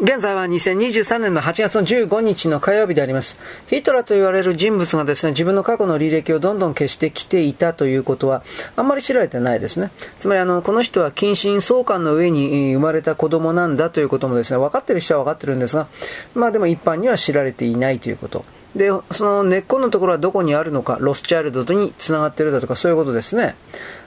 [0.00, 3.36] 現在は2023年の8月の15日の火曜日であります。
[3.66, 8.44] ヒトラーと言われる人物がですね、自分の過去の履歴をどんどん消してきていたということは、
[8.76, 9.90] あんまり知られてないですね。
[10.20, 15.88] つまりあの、この人は近親相関の上に生まれた子供なんだということもですね、分かってる人は分かってるんですが、
[16.32, 18.44] まあでも一般には知られていないということ。
[18.76, 23.56] で、その根っこのところはどこにあるのか、ロスチャイルドにつながっているだとか、そういうことですね。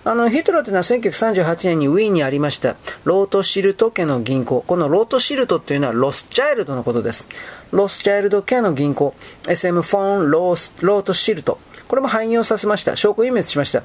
[0.03, 4.63] あの、ヒトラーというのは1938年にウィーンにありました、ロートシルト家の銀行。
[4.65, 7.27] このロートシルトっていうのはロスチャイルドのことです。
[7.71, 9.13] ロスチャイルド家の銀行、
[9.47, 11.59] SM フォンロースロートシルト。
[11.87, 12.95] これも廃業させました。
[12.95, 13.83] 証拠隠滅しました。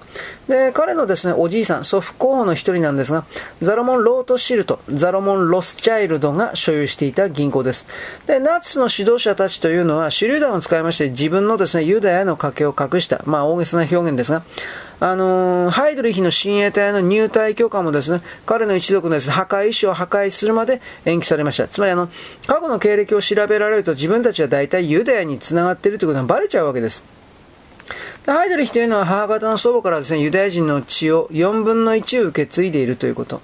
[0.49, 3.25] で、彼のですね、おじいさん、祖父候補の一人なんですが、
[3.61, 7.85] ザロモン・ロートシルト、ザロモン・ロスチャイルドが所有していた銀行です。
[8.27, 14.45] で、ナチスの指導者たちというのは、手榴弾を使いまして、自分のですね、ユダヤの影を隠した、まあ大げさな表現ですが、
[14.99, 21.69] あのー、ハイドリヒの親衛隊の入隊許可もですね、彼の一族のです、ね、破壊意思を破壊するまで延期されました。
[21.69, 22.09] つまりあの、
[22.47, 27.03] 過去の経歴を調べられると自分たちは大体ユダヤに繋がっているということがバレちゃうわけです。
[28.27, 33.41] ハイドリヒというのは母方の祖母からですね、ユダヤ人の血を4分の1を受け継いでいるということ。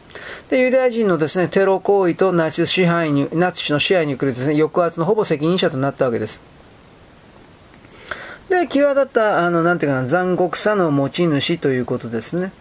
[0.49, 6.41] で、ユダヤ人のですね、テロ行為とナチス支配に、ナチスの支配に来るですね、抑圧のほぼ責任者となったわけです。
[8.53, 12.53] で、際立った、あの、なんていうかな、残酷さの持ち主ということですね。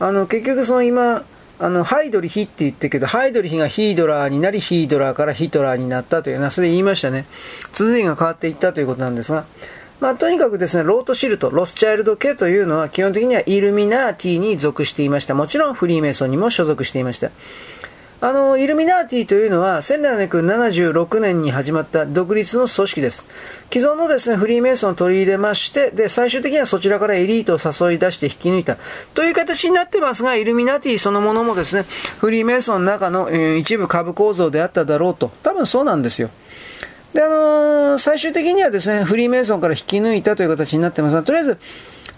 [0.00, 1.22] あの、結局その今、
[1.60, 7.26] あの、ハイドリヒって言ってるけど、ハイドリヒがヒードラーになり、ヒードラーからヒトラーになったというのは、それ言いましたね。
[7.74, 9.44] 綴りが変わっていったということなんですが、
[10.00, 15.34] まあ、とにかくですね、ロートシルト、ロスチャイルド家というのは基本的にはイルミナーティに属していました。
[15.34, 17.32] もちろんフリーメイソンにも所属していました。
[18.20, 23.28] あの、イルミナーティというのは1776年に始まった独立の組織です。
[23.72, 28.76] 既存のですね、フリーメイソンを取り入れまして、で、最終的にはそちらからエリートを誘い出して引き抜いた
[29.14, 31.84] という形になってますが、イルミナーティそのものもですね、
[32.18, 35.30] フリーメイソンの中の、えー、一部株構造であっただろうと。
[35.44, 36.30] 多分そうなんですよ。
[37.14, 41.58] で、あのー、最終的にはですね、フリーメイソンから引き抜いたという形になってますが、とりあえず、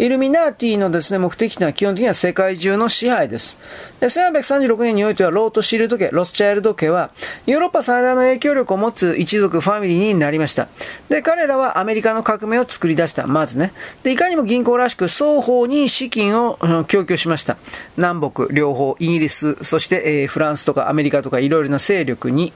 [0.01, 3.59] イルミナーティのですね、目的というのは基本的には世界中の支配です。
[4.01, 7.11] で、1836年においては、ロートシールド家、ロスチャイルド家は、
[7.45, 10.69] ヨーロッパ最大の影響力を持つ一族ファミリーになりました。
[11.11, 13.27] で、彼らはアメリカの革命を作り出した。
[13.27, 13.75] まずね。
[14.03, 16.57] で、いかにも銀行らしく双方に資金を
[16.89, 17.59] 供給しました。
[17.99, 22.55] 南北両方、イギリス、そして、えー、フランスとかアメリカとかいろいろな勢力に、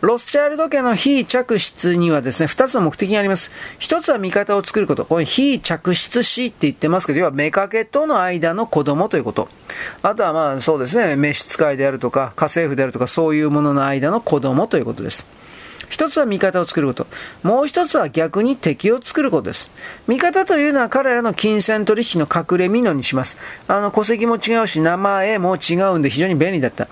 [0.00, 3.50] ロスチャイルド家の非着室にはですね、二つの目的があります。
[3.78, 5.04] 一つは味方を作ること。
[5.04, 9.48] これ非着室死って言ってますけど、要は妾との間の子供ということ。
[10.02, 15.26] あとはまあそうですね、召使いであるとか、家政婦であるとか、そういうものの間の子供ということです。
[15.90, 17.06] 一つは味方を作ること。
[17.42, 19.70] もう一つは逆に敵を作ることです。
[20.06, 23.36] 味方というのは彼らの金銭取引の隠れ蓑にします。
[23.66, 26.88] あの、戸籍も違うし、名前も違うんで非常に便利だった。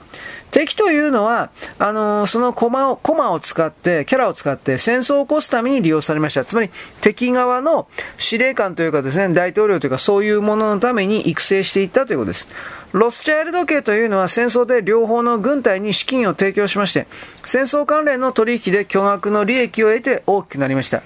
[0.51, 6.45] 敵というのは、あのー、そのコマを、コマを使って、キャラを使って戦争を起こすために利用されました。
[6.45, 6.71] つまり、
[7.01, 12.49] 敵側の司令官というかですね、大統領というかそういうもののために育成していったということです。
[12.93, 17.07] ロスチャイルド家というのは戦争で両方の軍隊に資金を提供しまして、
[17.45, 21.03] 戦争関連の取引で巨額の利益を得て大きくなりました。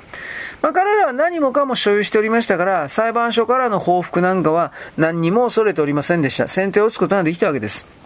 [0.62, 6.46] まあ、彼らは何もかも所有しておりましたから、裁判所からの報復なんかは何にも恐れておりませんでした。
[6.46, 8.01] 先手を打つことができたわけです。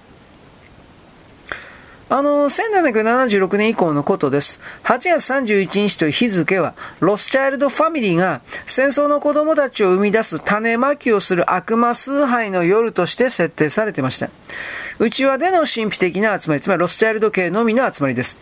[2.09, 4.61] あの、1776年以降のことです。
[4.85, 14.31] 8月31日という日付は、ロスチャイルドファミリーが戦争の子供たちを生み出す種まきをする悪魔崇拝の夜として設定されていました。
[15.01, 18.39] 内輪での神秘的な集まり、つまりロスチャイルド系のみの集まりです。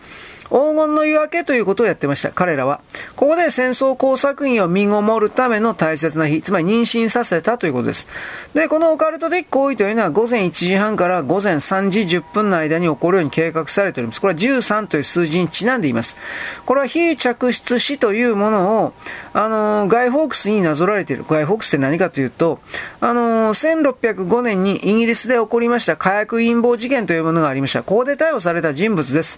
[0.49, 2.81] 黄金の夜明けということをやってました、彼らは。
[3.15, 8.07] ここで戦争工作員を身ごもるための大切な日、つまり妊娠させたということです。
[8.53, 14.21] で、このオカルト的行為というのは午前1時半から午前3時10分の間に起こるように計画されております。
[14.21, 16.17] これは13という数字にちなんでいます。
[16.65, 18.93] これは非着出死というものを、
[19.37, 21.25] あの、ガイ・フォークスになぞらえている。
[21.29, 22.59] ガイ・フォークスって何かというと、
[23.01, 27.83] あの、1605年にイギリスで起こりました火薬陰謀事件というものがありました。
[27.83, 29.37] ここで逮捕された人物です。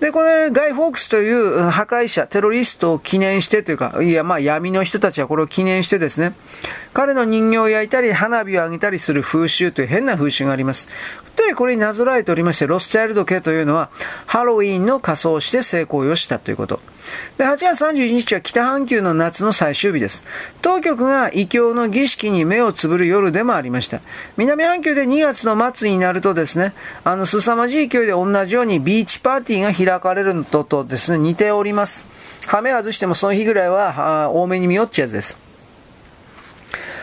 [0.00, 6.34] で、これ、ガイ・フォークスという破壊者、テロリストを記念してというか、いや、まあ闇の人たちはこれを記念してですね、
[6.92, 10.88] 彼の人形を焼いたり、花火を上げたりする風習という変な風習があります。
[11.46, 13.90] で、これになぞらえておりまして、ロスチャイルド家というのは、
[14.26, 16.80] ハロウィーンの仮装をして成功をしたということ。
[17.38, 20.24] で、8月31日は北半球の夏の最終日です。
[20.60, 24.00] 当局が異教の儀式に目をつぶる夜でもありました。
[24.36, 26.74] 南半球で2月の末になるとですね、
[27.04, 32.04] あの、凄まじい勢いで同じようにビーチパーティーが開かれるのととですね、似ております。
[32.46, 35.47] はめ外してもその日ぐらいは、多めに見よっちゃうやつです。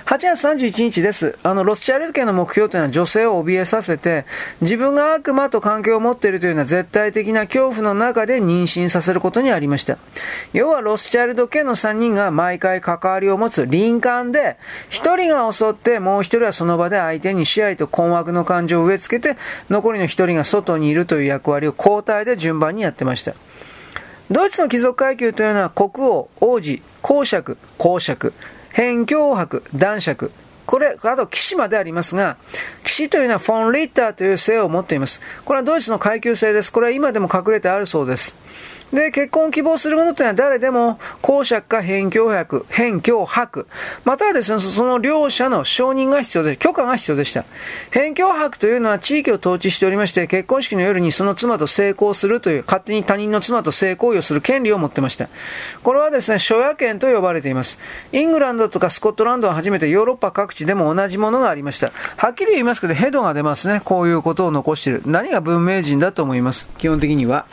[0.06, 1.40] 8月31日です。
[1.42, 4.25] あの、ロスチャイルド家の目標というのは女性を怯えさせて、
[4.62, 9.98] 自分が悪魔と関係を持っているというような絶対的な恐怖の中で妊娠させることにありました。
[10.54, 14.57] 要は、ロスチャイルド家の3人が毎回関わりを持つ林間で、
[14.92, 19.40] 1人が襲って、もう1人はその場で相手に支配と困惑の感情を植え付けて、
[19.72, 23.34] 残りの1人が外にいるという役割を交代で順番にやってました。
[24.30, 28.34] ドイツの貴族階級というのは国王、王子、公爵、公爵、
[28.75, 30.31] 辺境伯、男爵、
[30.66, 32.38] これ、あと騎士までありますが、
[32.83, 35.22] 騎士というのはフォン・リッターという姓を持っています。
[35.45, 36.72] これはドイツの階級制です。
[36.72, 38.36] これは今でも隠れてあるそうです。
[38.95, 43.68] で、結婚を希望する者というのは誰でも、公爵か返教伯、返教伯、
[44.06, 47.44] またはですね、その両者の承認が必要で、許可が必要でした。
[47.92, 55.27] 返教伯というのは地域を統治しておりまして、結婚式の夜にその妻と成功するという、勝手に他人の妻と性行為をする権利を持ってました。
[55.83, 57.77] これはですね、諸夜権と呼ばれています。
[58.13, 61.91] イングランドとかスコットランドは初めてヨーロッパ各地でも同じものがありました。
[62.15, 63.81] はっきり言いますけど、ヘドが出ますね。
[63.83, 65.01] こういうことを残している。
[65.06, 66.68] 何が文明人だと思います？
[66.77, 67.45] 基本的には。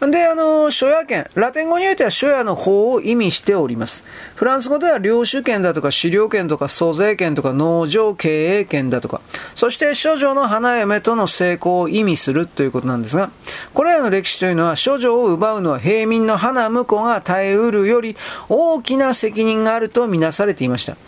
[0.00, 1.26] で、あの、諸野権。
[1.34, 4.04] ラテン語においては諸野の方を意味しております。
[4.34, 9.22] フランス語では領主権だとか、狩猟権とか、租税権とか、農場経営権だとか、
[9.54, 13.30] そして諸女の花嫁との成功を意味するということなんですが、
[13.72, 18.16] これらの歴史というのは、諸女を奪うのは平民の花婿が耐えうるより
[18.50, 20.98] 大きな責任があるとみなされていました。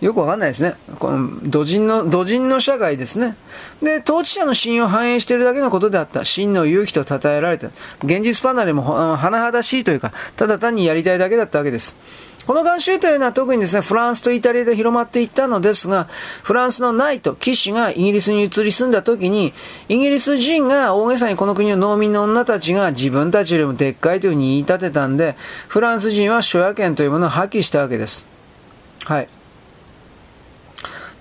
[0.00, 0.74] よくわかんないですね。
[0.98, 3.36] この土人の、土人の社会ですね。
[3.82, 6.24] で、統治者の信用を反映しているだけのことであった。
[6.24, 7.68] 真の勇気と称えられた。
[8.04, 11.96] 現実離れも甚だしいというか、ただ単にやりたいだけだったわけです。
[12.46, 16.08] この慣習というのは特にですね、フランスとイタリアで広まっていったのですが、
[16.42, 19.52] フランスのナイト、騎士がイギリスに移り住んだ時に、
[19.90, 25.36] イギリス人が大げさにこの国の農民の女たちが自分たちよりもでっかいというふうに言い立てたんで、
[25.66, 28.26] フランス人は諸野権というものを破棄したわけです。
[29.04, 29.28] はい。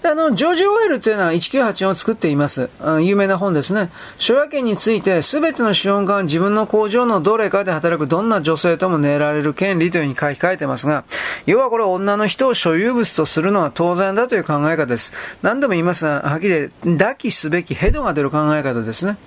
[0.07, 2.69] あの、ジョージ・オウェルというのは1984を作っています。
[3.01, 3.89] 有名な本ですね。
[4.17, 11.03] 諸野家について、すべての資本家は自分の工場のどれかで働くどんな女性とも寝られる権利というふうに書き換えてますが、
[11.45, 15.11] 要はこれ女の人を所有物とするのは当然だという考え方です。
[15.41, 19.17] 何度も言いますが、はっきり唾棄すべきヘドが出る考え方ですね。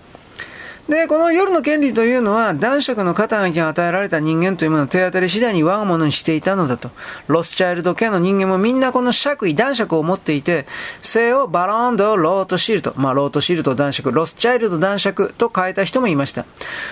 [0.88, 6.90] で、この夜の権利というのは、男爵の肩書きが与えられた人間というものを手当たり次第に我が物にしていたのだと。
[7.28, 10.66] ロスチャイルド家の人間もみんなこの爵位、男爵を持っていて、
[11.02, 16.44] 姓をバロン・ド・ロートシールド、まあ、ロートシールド男爵、ロスチャイルド男爵と変えた人もいました。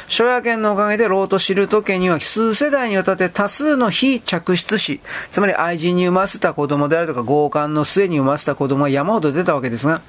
[0.07, 5.01] 初夜権のおかげでロートシールド家には数世代にわたって多数の非嫡出子、
[5.33, 10.03] つまり愛人に産ませた子供であるとか、強姦の末に産ませた子供が山ほど出たわけですが、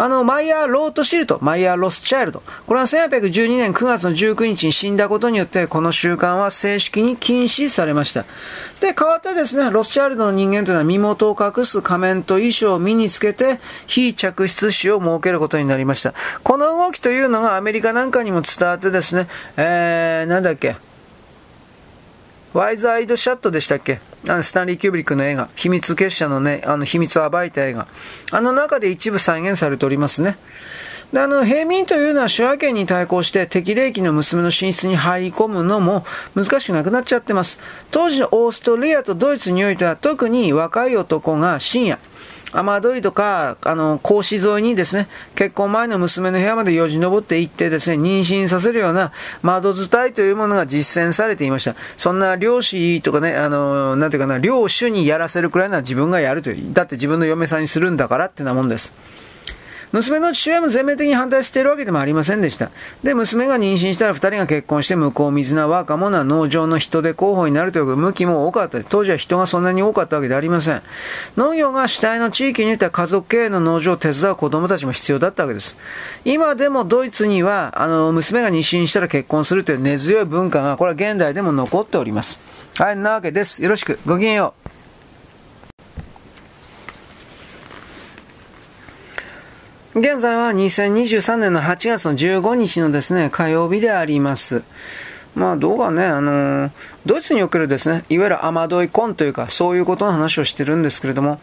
[0.00, 2.42] あの、マイヤー・ロートシルト、マイヤー・ロスチャイルド。
[2.66, 8.24] これは1812年9月の19日に死んだことによって、この習慣は正式に禁止されました。
[8.80, 16.14] で、代わってですね、ロスチャイルドの人間というのは身元を隠す仮面と衣装を身につけて、非嫡出子を設けることになりました。
[16.44, 20.76] この動きというのがアメリカなんかにも伝わってですね、えー、なんだっけ、
[22.52, 24.00] ワイズ・アイド・シャットでしたっけ？
[24.28, 27.86] あのスタンリー・キューブリックの映画、秘密結社のね、あの秘密を暴いた映画。
[28.32, 30.36] あの中で一部再現されておりますね。
[31.12, 36.04] で、あの、平民というのは諸和権に対抗して適齢期の娘の寝室に入り込むのも
[36.34, 37.60] 難しくなくなっちゃってます。
[37.92, 42.00] 当時のオーストリアとドイツにおいては特に若い男が深夜、
[42.52, 51.76] 雨どいとか、あの、格子沿いにですね、結婚前の娘の部屋までよじ登って行ってですね、妊娠させるような窓伝いというものが実践されていました。
[51.96, 56.72] そんな漁師とかね、あの、なんていうかな、漁主にやらせるくらいなら自分がやるという。
[56.72, 58.92] だって自分の嫁さんにするんだからってなもんです。
[59.92, 62.70] 娘の父親も全面的に反対しているわけでもありませんでした。
[63.02, 68.82] で、娘が妊娠したら二人が結婚して向こう水な若者は農場の人で候補になるという向きも多かった。
[68.84, 70.82] 当時は人がそんなに多かったわけではありません。
[71.36, 75.76] 農業が主体の地域にいた家族経営の農場を手伝う子供たちも必要だったわけです。
[76.24, 82.40] 今でもドイツには、あの、娘が妊娠したら結婚するという根強い文化が、これは現代でも残っております。
[82.78, 83.62] はい、なわけです。
[83.62, 83.98] よろしく。
[84.06, 84.79] ごきげんよう。
[89.92, 94.62] 現在は2023年の8月の15日のですね、火曜日であります。
[95.34, 96.70] まあ、どうかね、あの、
[97.06, 101.40] ドイツにおけるですね、いわゆる雨どい婚というか、そういうことの話をしてるんですけれども、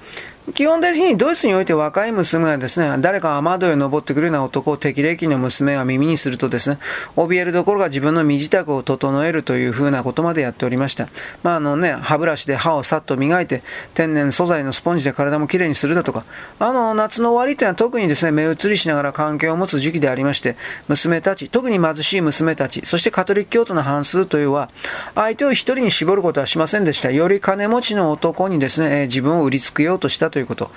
[0.53, 6.77] 基本的にドイツにおいて若い娘がですね、誰か雨戸へ登ってくるような男を適齢期の娘が耳にするとですね、
[7.17, 11.09] 怯えるどころか自分の身支度を整えるというふうなことまでやっておりました。
[11.43, 13.61] まああのね、歯ブラシで歯をさっと磨いて、
[13.93, 16.23] 天然素材のスポンジで体もきれいにするだとか、
[16.59, 20.55] あの、夏の終わりというのは特にですね、目移りしながら関係を持つ時期でありまして、
[20.87, 24.69] 娘たち、特に貧しい娘たち、そしてカトリック教徒の半数というは、
[25.13, 27.11] 相手を一人に絞ることはしませんでした。
[27.11, 30.69] より金持ちの男にですね、自分を売りつけようとしたとということ。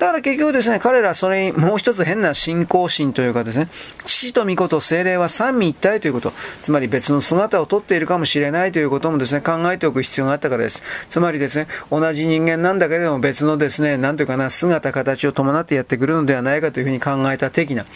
[0.00, 3.68] だから結局ですね、彼らそれにもう一つ変な信仰心というかですね、
[4.04, 6.32] 父と御子と精霊は三位一体ということ。
[6.62, 10.82] つまり別の姿をとっているかもしれないということもですね、考えておく必要があったからです。
[11.08, 17.86] つまりですね、同じ人間なんだけれども別のですね、なんというかな、姿、形を伴ってやってくるのではないかというふうに考えた的な。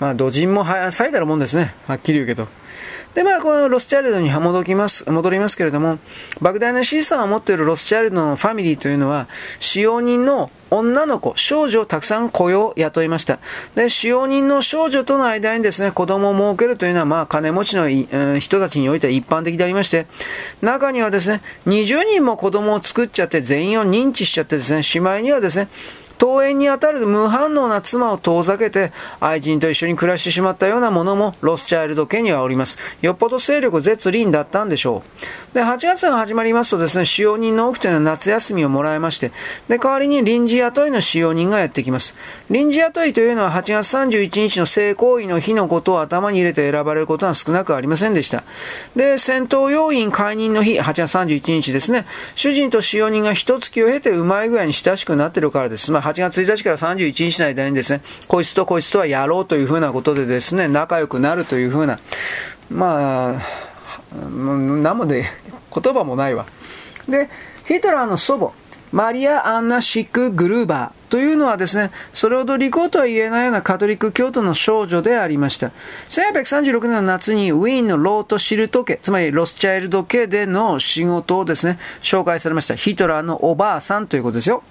[0.00, 1.74] まあ、土人も最たるもんですね。
[1.86, 2.48] はっきり言うけど。
[3.16, 5.98] で、まあ、このロスチャイルドに戻ります、戻りますけれども、
[6.42, 9.26] 莫大な資産を持っているロスチャイルドのファミリーというのは、
[9.58, 13.38] 使用人の女の子、少女をたくさん雇用、雇いました。
[13.74, 17.88] で、使用人の少女との間にですね、子供を設けるというのは、まあ、金持ちの、
[18.38, 20.06] 人たちにおいては一般的でありまして、
[20.60, 25.68] 中にはですね、20人も子供を作っちゃって、全員を認知しちゃってですね、しまいにはですね、
[26.18, 32.78] 登園にあたる無反応な妻を遠ざけて愛人と一緒に暮らしてしまったようなものもロスチャイルド家にはおります。
[33.02, 35.02] よっぽど勢力絶倫だったんでしょ
[35.45, 35.45] う。
[35.56, 39.32] で、8月が始まりますとですね、使用人の多くというのは夏休みをもらいまして、
[39.68, 42.14] で、代わりに臨時雇いの使用人がやってきます。
[42.50, 48.44] 臨時雇いというのは8月31日の性行為の日のことを頭に入れて選ばれることは少なくありませんでした。
[48.96, 55.90] で、戦闘要員解任の日、8月31日ですね、主人と使用人が一月を経てうまい具合に親しくなってるからです。
[55.90, 61.98] まあ8月1日から31日の間にですね、こいつとこいつとはやろうというふうなことでですね、仲良くなるというふうな、
[62.68, 63.65] まあ、
[64.12, 65.24] 何もで、
[65.74, 66.46] 言葉もないわ。
[67.08, 67.28] で、
[67.64, 68.52] ヒトラーの祖母、
[68.92, 75.72] マリア・アンナ・シック・グルーバーというのはですね、それほど利口とは言えないようなカトリック教徒の少女でありました。
[76.08, 82.74] 1836年の夏にウィーンのロートシルト家、つまりロスチャイルド家での仕事をですね、紹介されました。
[82.74, 84.62] ヒトラーのおばあさんということですよ。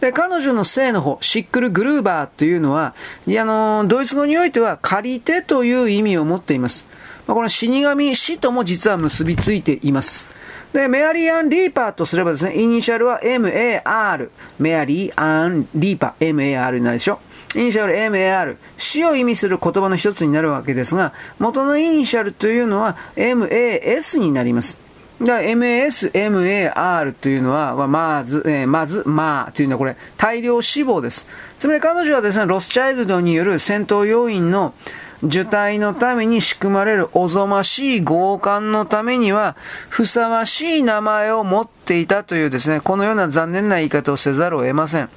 [0.00, 2.94] で、彼女の姓の方、シックル・グルーバーというのは、
[3.26, 6.86] あの、ドイツ語においては借り手という意味を持っています。
[7.26, 10.28] まあ、この死神、死とも実は結びついています。
[10.72, 14.28] で、メアリー・アン・リーパーとすればですね、イニシャルは MAR。
[14.58, 16.34] メアリー・アン・リーパー。
[16.34, 17.18] MAR になるでしょ。
[17.54, 18.56] イニシャル MAR。
[18.76, 24.78] 死を意味する言葉の一つになるわけですが、元のイニシャルというのは MAS になります。
[25.22, 31.26] だ MAS、MAR というのは、まず、えー、まず、まあというのはこれ、大量死亡です。
[31.58, 34.74] つまり彼女はですね、ロスチャイルドによる戦闘要員の
[35.22, 39.56] 受胎のために仕組まれるおぞましい強姦のためには、
[39.88, 45.08] ふさわしい名前を持っていたというですね、このような残念な言い方をせざるを得ません。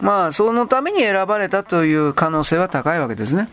[0.00, 3.48] まあ、そのために選ばれたという可能性は高いわけですね。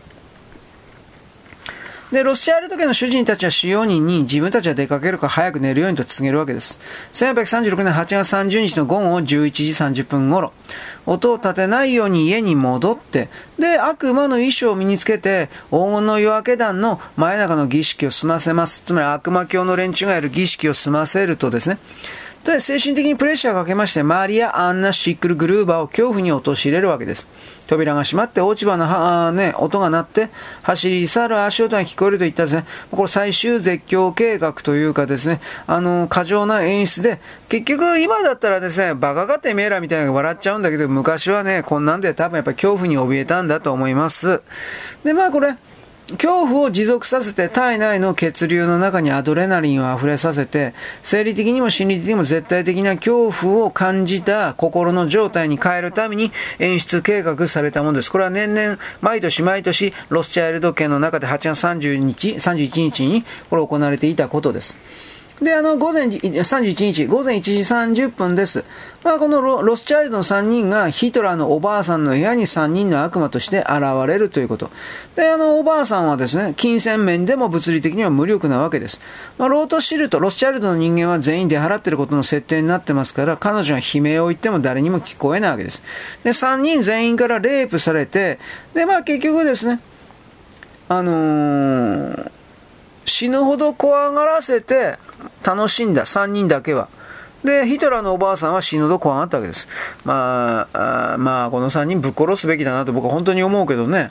[2.12, 6.78] で、ロシアルト家の主人たちは使用人に自分たちは出かけるから早く寝るようにと告げるわけです。
[7.12, 10.52] 1836年8月30日の午後11時30分頃、
[11.04, 18.82] 音を立てないように家に戻って、で、悪魔の衣装を身につけて、黄金の夜明け団の真夜中の儀式を済ませます。
[18.84, 21.78] つまり悪魔教の連中がやる儀式を済ませるとですね、
[22.46, 27.26] で、精神的にプレッシャーをかけまして、マリア・アンナ・シックル・グルーバーを恐怖に陥れるわけです。
[27.66, 30.28] 扉が閉まって落ち葉のは、ね、音が鳴って
[30.62, 44.40] 走り去る足音が聞こえるといったですね、これ最終絶叫計画というかですね、あの、過剰な演出で、結局今だったらですね、バカかってめえらみたいな笑っちゃうんだけど、昔はね、こんなんで多分やっぱ恐怖に怯えたんだと思います。
[45.02, 45.56] で、まあこれ、
[46.12, 50.72] 恐怖を持続させて体内の血流の中にアドレナリンを溢れさせて、
[51.02, 58.12] 生理的にも心理的にも絶対的な恐怖を感じた心の状態に変えるために演出計画されたものです。
[58.12, 64.78] これは年々、毎年毎年、ロスチャイルド家の中で8月30日、31日にこれ行われていたことです。
[65.40, 68.64] で、あの、午前、31日、午前1時30分です。
[69.04, 74.70] まあ、このロスチャイルドの3人がヒトラーのおばあさんの部屋に3人の悪魔として現れるということ。
[75.14, 79.02] で、あの、おばあさんはですね、金銭面でも物理的には無力なわけです。
[79.36, 85.82] まあ、ロートシルト、ロスチャイルドの人間は全員出払っていることの設定になってますから、彼女が悲鳴を言っても誰にも聞こえないわけです。
[86.24, 88.38] で、3人全員からレイプされて、
[88.72, 89.80] で、まあ、結局ですね、
[90.88, 92.30] あのー、
[93.04, 94.98] 死ぬほど怖がらせて、
[95.44, 96.88] 楽しんだ、3人だけは。
[97.44, 99.68] で、ヒトラーのおばあさんは死ぬほど怖がったわけです。
[100.04, 104.10] まあ、あまあ、この3人ぶっ殺すべきだなと僕は本当に思うけどね。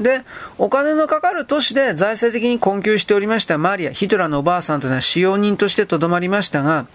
[0.00, 0.22] で、
[0.58, 6.86] お金のかかる都市で財政的に困窮しておりましたマリア、ヒトラーのおばあさんというのは使用人としてとどまりましたが、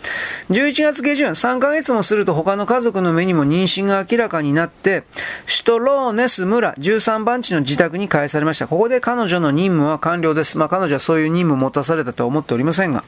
[0.51, 5.03] 11月下旬、3ヶ月もすると他の家族の目にも妊娠が明らかになって、
[5.47, 8.67] シュトローネス村13番地の自宅に返されました。
[8.67, 10.57] ここで彼女の任務は完了です。
[10.59, 13.03] まあ彼女はそういう任務を持たされたとは思っておりませんが。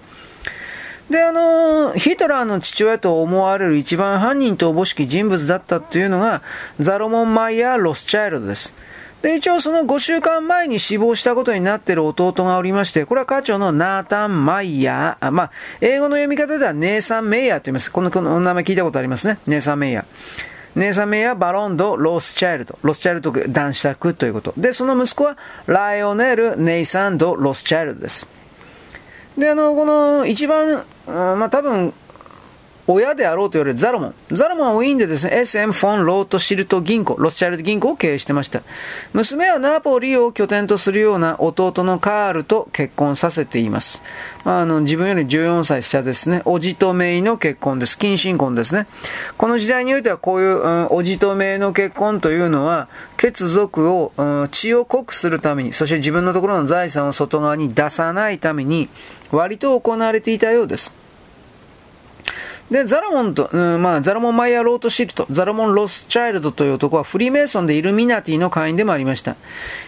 [1.09, 6.41] で、あの、ヒトラーの父親と思われる一番犯人とおぼしき人物だったというのが、
[6.79, 8.73] ザロモン・マイヤー・ロスチャイルドです。
[9.23, 17.89] で、一応その5週間前に死亡したことになっている弟がおりまして、これは課長のナータン・マイヤー、あまあ、英語の読み方ではネーサン・メイヤーと言います。
[17.89, 19.39] この、この名前聞いたことありますね。
[19.47, 20.05] ネーサン・メイヤー。
[20.75, 22.77] ネーサン・メイヤー、バロン・ド・ロスチャイルド。
[22.81, 24.53] ロスチャイルド男爵ということ。
[24.57, 25.37] で、その息子は、
[25.67, 28.27] ライオネル・ネイサン・ド・ロスチャイルドです。
[29.37, 31.93] で、あの、この一番、まあ多分、
[32.85, 34.15] 親であろうと言われるザロモン。
[34.31, 38.61] ザロモンはウィーンでですね、SM フォン・ロートシルト銀行、ロスチャイルド銀行を経営してました。
[39.13, 44.03] 娘はナポリを拠点とするような弟のカールと結婚させています。
[44.43, 46.41] あの、自分より14歳下ですね。
[46.43, 47.97] おじとめいの結婚です。
[47.97, 48.87] 近親婚ですね。
[49.37, 58.89] この時代においてはこういう、うん、おじとめいの結婚というのは、血族を、うん、血を濃くするために、そして自分のところの財産を外側に出さないために、
[59.31, 61.02] 割と行われていたようです。
[62.73, 69.35] で、ザラモンと、うん、まあ、ザラモン・マイヤー・ロート・シルト、ザラモン・ロスチャイルドという男はフリーメイソンでイルミナティの会員でもありました。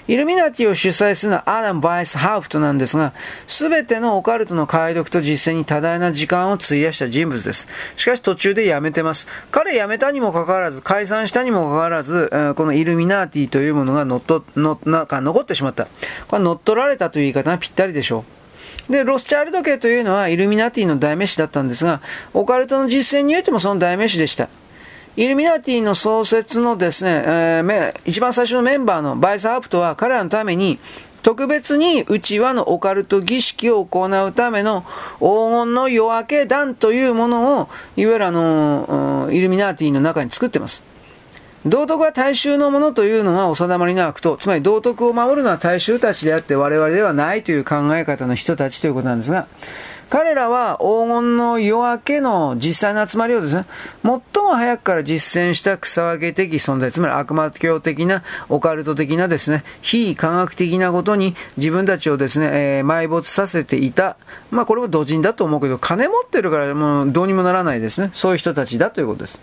[0.07, 3.13] イルミナティを主宰するのはアダム・ヴァイスハウプトなんですが、
[3.47, 7.67] すべてのオカルトの解読と実践に多大な時間を費やした人物です。
[7.97, 9.27] しかし途中で辞めてます。
[9.49, 15.87] 彼辞めたにもかかわらず、解散したにもかかわらず、このイルミナティというものが乗っと、の、なんか残ってしまった。
[16.27, 18.44] これ乗っ取られたという言い方がぴったりでしょう。
[18.89, 22.01] で、ロスチャイルド家というのはイルミナティの代名詞だったんですが、
[22.33, 24.49] オカルトの実践においてもその代名詞でした。
[25.17, 30.77] イルミナティの創設のですね、えー、一番最初のメンバーのバイス・ハープトは彼らのために
[31.25, 34.83] 特別に内輪のオカルト儀式を行うための
[35.19, 40.83] 黄金の夜明け団というものを、いわゆるあの、イルミナティの中に作ってます。
[41.65, 49.47] 道徳は大衆のものというのはお定まりの悪と、つまり道徳を守るのは大衆たちであって我々ではないという考え方の人たちということなんですが、
[50.11, 53.65] 彼らは黄金の夜明けの実際の集まりをですね、
[54.03, 64.17] 最も早くから実践した草分け的存在、つまり悪魔教的な、オカルト的なですね、非科学的なことに自分たちをですね、えー、埋没させていた。
[64.51, 68.11] まあこれも同人だと思うけど、金持ってるからもうどうにもならないですね。
[68.13, 69.41] そういう人たちだということです。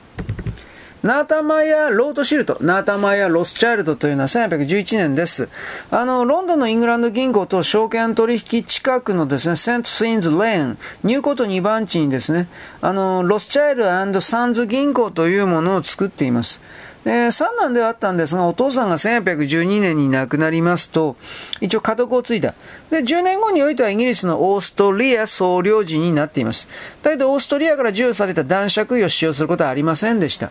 [1.03, 5.49] ナータマイヤー・ロートシルト、ナータマイヤー・ロスチャイルドというのは1811年です。
[5.91, 12.47] あの、ロンドンのイングランド銀行と証券取引近くのですね、セントスウィジンズ・レーン、ニューコート2番地にですね、
[12.81, 16.61] あの、ロスチャイルド・サンズ銀行というものを作っています。
[17.05, 21.17] で、三男ではあったんですが、お父さんが1812年に亡くなりますと、
[21.61, 22.55] 一応家督を継いだ。
[22.91, 26.69] で、10年後においてはイギリスのオーストリア総領事になっています。
[27.03, 30.51] だけど、オーストリアから授与された男爵位を使用することはありませんでした。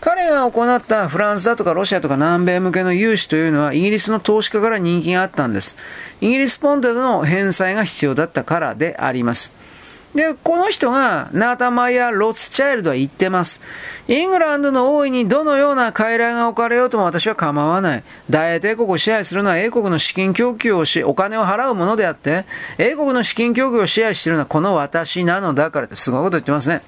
[0.00, 5.76] 彼が行ったフランスだとかロシアとか南米向けの融資というのはイギリスの投資家から人気があったんです。
[6.20, 9.52] イギリスポンドの返済が必要だったからであります。
[10.14, 13.60] で、この人が、ナータマイヤ・ロツチャイルドは言ってます。
[14.08, 18.04] イングランドの王位にどのような傀儡が置かれようとも私は構わない。
[18.30, 22.46] 大英帝国を支配するのは英国の資金供給をし、お金を払うものであって、
[22.78, 26.82] 英国の資金供給を支配しているのはこの私なのだからってすごいこと言ってますね。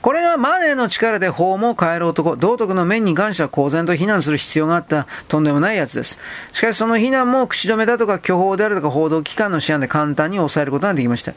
[0.00, 6.18] これがマネーの力で法も変える男、道徳の面に関しては公然と非難する必要があったとんでもないやつです。
[6.52, 11.32] しかしその非難も口止めだとか巨峰であるとか報道機関の思案で簡単に抑えることができました。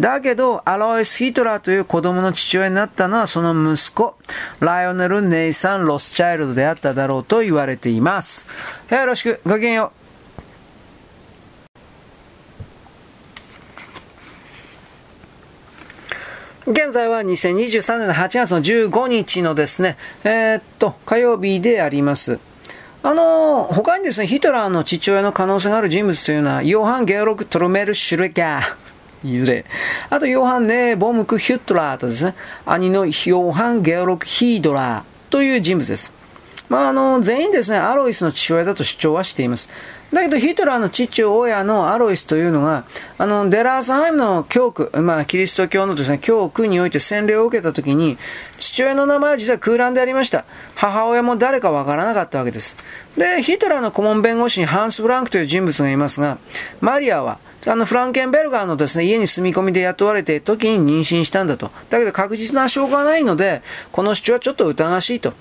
[0.00, 4.14] だけど、アロイス・ヒトラーという子供の父親になったのはその息子、
[4.60, 8.46] ライオネル・ネイサン・ロスチャイルドであっただろうと言われています。
[8.90, 9.95] よろしく、ごきげんよう。
[16.68, 22.40] 現在は2023年の8月の15日のですね、えー、っと、火曜日であります。
[23.04, 28.74] あの、他にですね、ヒトラーの父親の可能性がある人物というのは、ヨハン・ゲオロク・トロメル・シュレガー。
[29.22, 29.64] いずれ。
[30.10, 36.15] あと、ヨハン・ネー・ボムク・ヒュットラーとですね、兄のヨハン・ゲオロク・ヒードラーという人物です。
[36.68, 39.68] まあ、あの、全員ですね、アロイスの父親だと主張はしています。
[40.12, 42.84] だけどヒトラーの父親のアロイスというのが、
[43.18, 48.16] あの、デラースハイムの教区、まあ、キリスト教のですね、教区において洗礼を受けたときに、
[48.58, 50.44] 父親の名前は実は空欄でありました。
[50.76, 52.76] 母親も誰かわからなかったわけです。
[53.16, 56.38] で、ヒトラーの顧問弁護士にハンス・フランクという人物がいますが、
[56.80, 61.72] マリアは、あの、フランケンベルガーのですね、家に住み込みで雇われている時に妊娠したんだと。
[61.90, 65.34] だけど確実な証拠がないので、この主張はちょっと疑わしいと。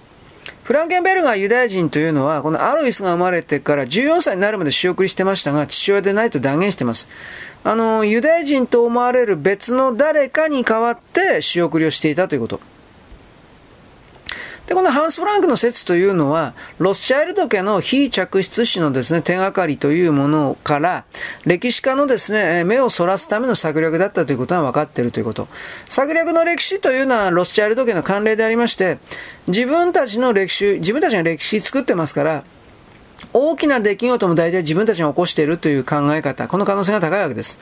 [0.66, 7.08] フランケンベルガーユダヤ人というのは、このアロイスが生まれてから14歳になるまで仕送りしてましたが、父親でないと断言してます。
[7.64, 12.60] あの、ユダヤ人と思われる別の誰かに代わって仕送りをしていたということ。
[14.68, 21.06] で、このハンス・フランクの説というのは、ロスチャイルド家の非着出史のですね、手がかりというものから、
[21.46, 25.48] 歴史家のですね、目をそらすための策略だったということが分かっているということ。
[25.88, 28.98] 策略の歴史というのは、ロスチャイルド家の慣例でありまして、
[29.48, 32.44] 自分たちの歴史、自分たちが歴史作ってますから、
[33.38, 37.60] 大きな出来事も大体自分たちが起こしているという考え方、この可能性が高いわけです。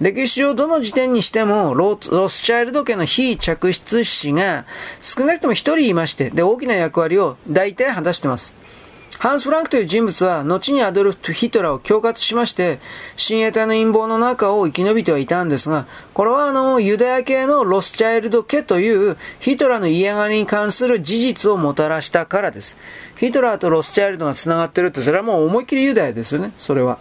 [0.00, 4.66] 歴史上どの時点にしてもロ、スチャイルド家の非嫡出子が
[5.00, 8.54] 少なくとも1人いまして、で、大きな役割を大体果たしています。
[9.18, 12.80] ハンス・フランクという人物は、後にアドルフ・ヒトラーを恐喝しまして、
[13.16, 22.76] 親衛隊の陰謀の中を生き延びてはいたんですが、これはあの、ユダヤ系のロスチャイルド家というヒトラーの嫌がりに関する事実をもたらしたからです。
[23.16, 26.98] ヒトラーとロスチャイルドが繋がってるって、それはもう思いっきりユダヤですよね、それは。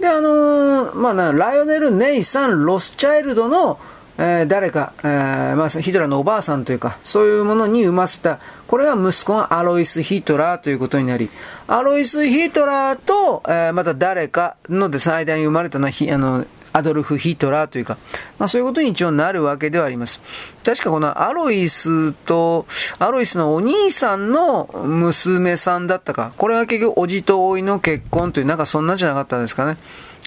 [0.00, 3.78] で、あのー、まあライオネル・ネイサン、ロスチャイルドの
[4.18, 11.30] えー、誰か、えー、まあ、ヒトラーのおばあさんというか、そういうものに産ませた、これが息子のアロイス・ヒトラーということになり、
[11.68, 17.96] アロイス・ヒトラーと、えー、また誰かので最大に生まれたのは、あの、アドルフ・ヒトラーというか、
[18.38, 20.20] まあ、そういうことに一応なるわけではあります。
[20.62, 22.66] 確かこのアロイスと、
[22.98, 29.78] アロイスのお兄さんの娘さんだったか、これは結局おじとおいの結婚という、なんかそんなんじゃなかったんですかね。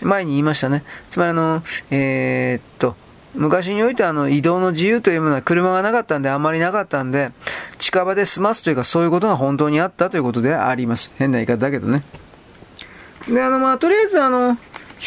[0.02, 0.84] 前に言いましたね。
[1.12, 2.95] つまりあの、えー、っと、
[3.35, 7.31] 昔においてあの移動の自由というものは車がなかったんで、あまりなかったんで、
[7.77, 11.11] 近場で済ますというか、そういうことが本当にあったということであります。
[11.17, 12.03] 変な言い方だけどね。
[13.27, 14.57] で、あの、まあ、とりあえずあの、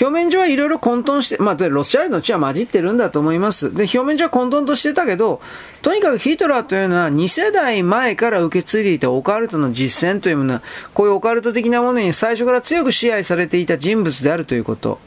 [0.01, 3.75] 表面上はいろいろ混沌して、まあ、ロシア人の血は混じってるんだと思います。
[3.75, 5.43] で、表面上は混沌としてたけど、
[5.83, 10.63] とにかくヒトラーというのは2世代前から受け継いでいたオカルトの実践というものは、
[10.95, 14.99] こういうオカルト的なものに最初から強く支配されていた人物であるということ。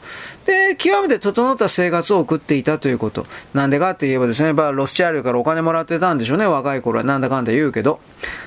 [0.46, 3.26] で、極めて整った生活を送っていたということ。
[3.52, 7.04] なんでかって言えばですね、まあ、ロスチャイルドからお金もらってたんでしょうね、若い頃は。
[7.04, 8.00] なんだかんだ言うけど。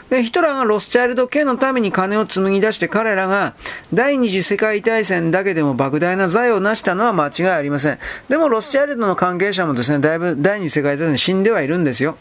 [0.10, 3.54] で、ヒトラーがロスチャイルド系のために金を紡ぎ出して彼らが
[3.94, 8.00] 第二次世界大戦だけでも莫大な財を成したのは間違いありません。
[8.30, 12.18] でもロスチャイルドの関係者もですね、だいぶ第二次世界大戦で死んではいるんですよ。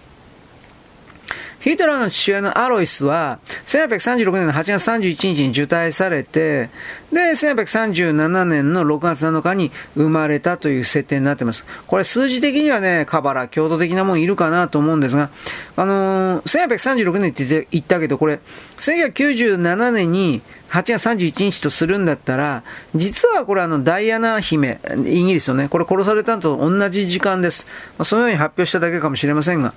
[1.68, 6.70] ヒトラーの父親のアロイスは、1836年の8月31日に受胎されて、
[7.12, 11.66] で、1837年の6月7日に生まれたという設定になっています。
[11.86, 15.28] これ数字的にはね、カバラ、強度的なもんいるかなと思うんですが、
[15.76, 18.40] あのー、1836年って言ったけど、これ、
[18.78, 22.62] 1997年に8月31日とするんだったら、
[22.94, 27.66] 実はこれあの、ダイアナ姫、イギリスのね、これ殺されたのと同じ時間です。
[27.98, 29.74] まあ、そのように発表しただけかもしれませんが。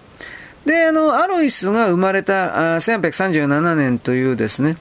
[0.65, 4.77] で、あの、アロイスが生まれたあ1837年というですね、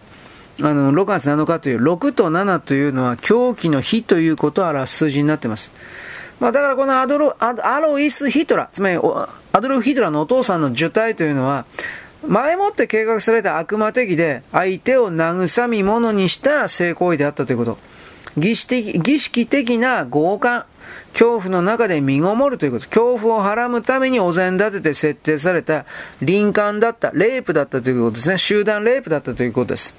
[0.60, 5.72] あの、6月7日という、6と7というのは狂気の日ということを表す数字になっています。
[6.38, 11.66] まあ、だからこのアドロアロイス・ヒトラー、つまりアドルフ・ヒトラーのお父さんの受胎というのは、
[12.26, 17.78] 前もって計画された悪魔的で、相手を慰み者にした性行為であったということ。
[18.36, 20.64] 儀式的儀式的な強姦、
[21.12, 25.84] 恐怖の中で身ごもるということ、恐怖をはらむためにお膳立てて設定された
[26.20, 28.38] 林間だった、レイプだったということですね。
[28.38, 29.94] 集団レイプだったということです。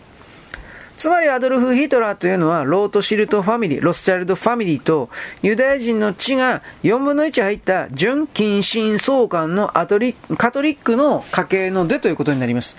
[1.02, 5.10] つまりアドルフ・ヒトラーというのは、ロートシルトファミリー、ロスチャイルドファミリーと、
[5.42, 12.78] ユダヤ人の血が4分の1入った純近親相姦のアトリカトリックの家系の出ということになります。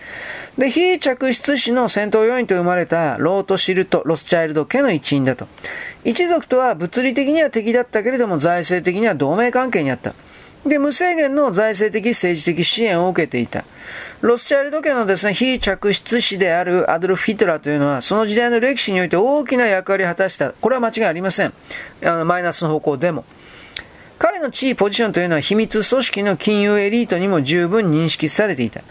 [0.57, 5.49] で、非嫡出子の戦闘要員と生まれたロートシルト、ロスチャイルド家の一員だと。
[6.05, 10.15] 一族とは物理的には敵だったけれども、財政的には同盟関係にあった。
[10.67, 13.65] で、無制限の財政的、政治的支援を受けていた。
[14.21, 20.53] ロスチャイルド家のですね、非着出子であるアドルフ・ヒトラーというのは、その時代の歴史において大きな役割を果たした。
[20.53, 21.53] これは間違いありません。
[22.05, 23.25] あの、マイナスの方向でも。
[24.19, 28.83] 彼の地位、ポジションというのは秘密組織の金融エリートにも十分認識されていた。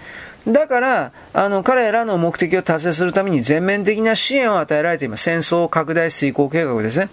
[0.47, 5.23] だから、あの、彼らの目的を達成するために全面的な支援を与えられています。
[5.23, 7.09] 戦争拡大遂行計画ですね。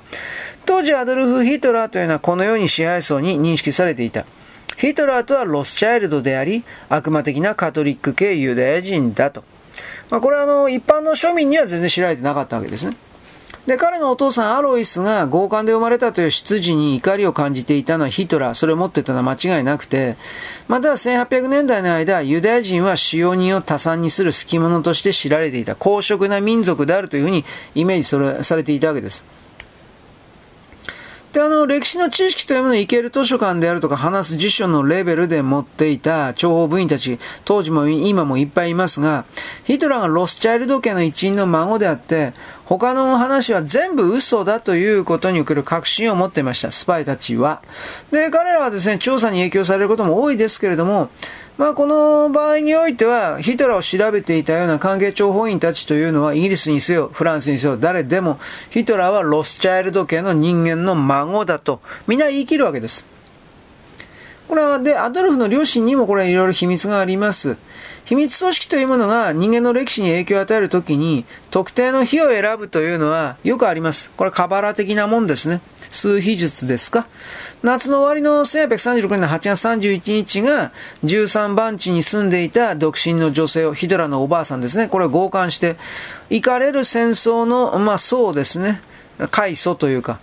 [0.64, 4.24] 当時アドルフ・ヒトラーというのはこのように支配層に認識されていた。
[4.78, 9.44] ヒトラーとはロスチャイルドであり、悪魔的なカトリック系ユダヤ人だと。
[10.08, 12.96] まあ、これはあの、一般の庶民には全然知られてなかったわけですね。
[13.68, 20.16] で、彼のお父さんアロイスが強姦で生まれたという出自に怒りを感じていたのはヒトラー、それを持ってたのは間違いなくて、
[20.68, 29.22] また1800年代の間、ユダヤ人は使用人を多産にする好き者として知られていた公職な民族であるというふうにイメージされていたわけです。
[31.38, 39.24] で、あの、歴史の知識というものをいける図書館であるとか話す辞書のレベルで持っていた諜報部員たち、当時も今もいっぱいいますが、
[39.62, 42.32] ヒトラーがロスチャイルド家の一員の孫であって、
[42.64, 47.62] 他の話は全部嘘だということにおける確信を持っていました、スパイたちは。
[48.10, 51.08] で、彼らはですね、調査に影響されることも多いですけれども、
[51.58, 58.38] まあ、この場合においては、ヒトラーを調べていたような関係諜報員たちというのは、イギリスにせよ、フランスにせよ、誰でも、
[58.70, 63.04] ヒトラーはロスチャイルド家の人間の孫だと、みんな言い切るわけです。
[64.46, 67.56] これは、で、アドルフの両親にもこれいろいろ秘密があります。
[68.04, 74.10] 秘密組織というものが人間の歴史に影響を与えるときに、特定の日を選ぶというのはよくあります。
[74.16, 75.60] これ、カバラ的なもんですね。
[75.90, 77.08] 数秘術ですか？
[77.62, 80.70] 夏の終わりの1836年の8月31日が、
[81.04, 84.88] 13番地に住んでいた独身の女性を、ヒドラのおばあさんですね。
[84.88, 85.76] これを強姦して、
[86.30, 88.80] 行かれる戦争の、まあ、そうですね。
[89.30, 90.20] 海祖というか、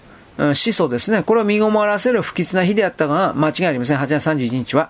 [0.53, 1.23] 始祖ですね。
[1.23, 3.99] これを身ごもらせる不吉な日であったが間違いありません。
[3.99, 4.89] 8月31日は。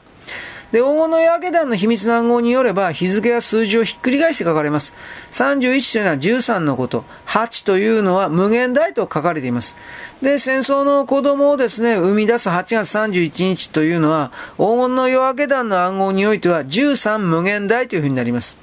[0.76, 4.94] で、黄金の夜明け団の秘密の暗号によれば、日付や数字をひっくり返して書かれます。
[5.32, 9.78] 31というのは13のこと、8というのは無限大と書かれています。
[10.22, 18.58] で、戦争の子供をですね、生み出す8月31日というのは、黄金の夜明け団の暗号においては13無限大というふうになります。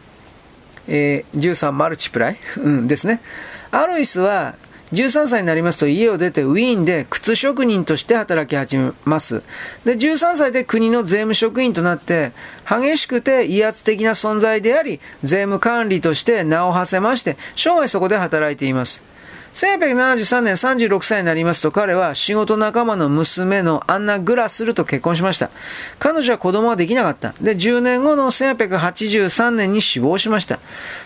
[0.88, 3.22] えー、13マルチプライ、うん、ですね。
[3.70, 4.56] アロイスは
[4.92, 9.42] 13歳になりますと家を出てウィーンで靴職人として働き始めます。
[9.84, 12.32] で、13歳で国の税務職員となって、
[12.68, 19.11] 激しくて威圧的な存在であり、税務管理として名を馳せまして、生涯そこで働いています。
[19.54, 25.50] 1873年36歳になりますと彼は仕事仲間の娘のアンナ・グラスルと結婚しました。
[25.98, 27.34] 彼女は子供はできなかった。
[27.40, 30.58] で、10年後の1883年に死亡しました。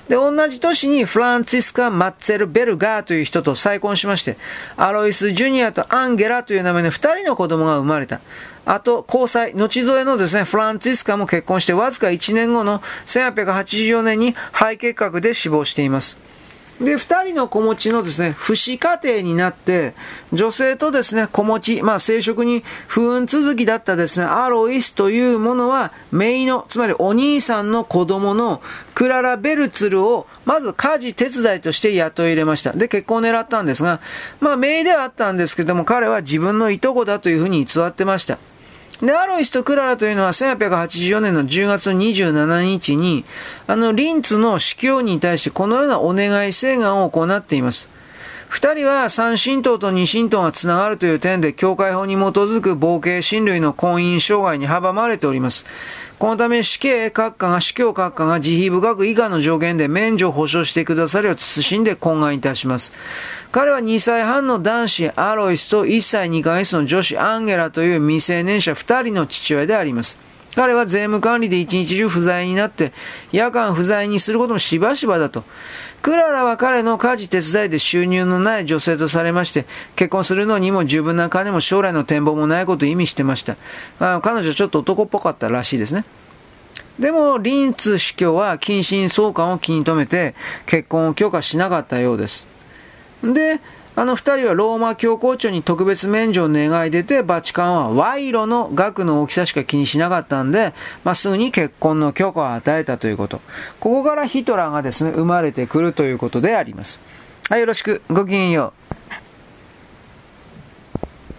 [0.09, 4.37] で、同じ年にフランツィスカ・マッツェル・ベルガーという人と再婚しまして、
[4.77, 8.21] アロイス・ジュニアとアンゲラという名前の2人の子供が生まれた。
[8.65, 16.36] あと、交際、後添えのですね、フランツィスカも結婚してわずか1年後の1884年に肺結核で死亡しています。
[16.81, 19.95] で、二人の子持ちのですね、不死家庭になって、
[20.33, 28.61] 女性とですね、子持ち、まあ生殖に不運続きだったですね、アロイスというものは、姪の、つまりお兄さんの子供の
[28.95, 32.73] クララ・ベルツルを、まず家事手伝いとして雇い入れました。
[32.73, 34.01] で、結婚を狙ったんですが、
[34.41, 38.39] まあ姪ではあったんですけども、彼は自分のいとこだというふうに偽ってました。
[39.03, 43.25] で、アロイスとクララというのは1884年の10月27日に、
[43.67, 47.91] あの、リンツの司教に対してこのようなお願い請願を行っています。
[48.49, 55.67] 二人は三神道と二神道がつながるという点で、教会法に基づく冒険親類の婚姻障害に阻まれております。
[56.19, 62.93] このため死刑閣下が、死教閣下が慈悲深く以下の条件で免除を保証してくださりを慎んで懇願いたします。
[63.53, 70.19] 彼は2歳半の男子アロイスと1歳2ヶ月の女子アンゲラという未成年者2人の父親であります。
[70.57, 72.93] 彼は税務管理で一日中不在になって、
[73.31, 75.45] 夜間不在にすることもしばしばだと。
[76.01, 79.67] クララは彼の家事手伝いで収入のない女性とされまして、
[79.97, 83.57] 結婚するのにも十分な金も将来の展望もないことを意味してました。
[84.01, 86.05] あ彼女はちょっと男っぽかったらしいですね。
[86.99, 92.49] でも、リンツ司教は近親相関を気に留めて、結婚を許可しなかったようです。
[93.23, 93.61] で、
[93.99, 103.41] あの二人はローマ教皇庁に特別免除を願い出て、バチカンは賄賂の額の大きさしか気にしなかったんで、まあ、すぐに結婚の許可を与えたということ。
[103.81, 107.01] ここからヒトラーがですね、生まれてくるということであります。
[107.49, 108.03] はい、よろしく。
[108.11, 109.26] ごきげんよう。